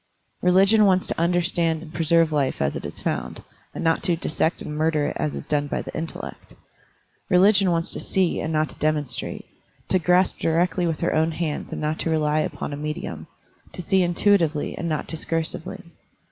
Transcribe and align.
Religion 0.41 0.87
wants 0.87 1.05
to 1.05 1.21
under 1.21 1.43
stand 1.43 1.83
and 1.83 1.93
preserve 1.93 2.31
life 2.31 2.59
as 2.59 2.75
it 2.75 2.83
is 2.87 2.99
found, 2.99 3.43
and 3.75 3.83
not 3.83 4.01
to 4.01 4.15
"dissect 4.15 4.59
and 4.59 4.75
murder" 4.75 5.09
it 5.09 5.17
as 5.19 5.35
is 5.35 5.45
done 5.45 5.67
by 5.67 5.79
the 5.79 5.91
intel 5.91 6.23
lect. 6.23 6.55
Religion 7.29 7.69
wants 7.69 7.91
to 7.91 7.99
see 7.99 8.39
and 8.39 8.51
not 8.51 8.67
to 8.69 8.79
demon 8.79 9.05
strate; 9.05 9.45
to 9.89 9.99
grasp 9.99 10.39
directly 10.39 10.87
with 10.87 11.01
her 11.01 11.13
own 11.13 11.33
hands 11.33 11.71
and 11.71 11.81
not 11.81 11.99
to 11.99 12.09
rely 12.09 12.39
upon 12.39 12.73
a 12.73 12.75
medium; 12.75 13.27
to 13.73 13.83
see 13.83 13.99
intui 13.99 14.39
tively 14.39 14.73
and 14.75 14.89
not 14.89 15.05
discursively. 15.07 15.83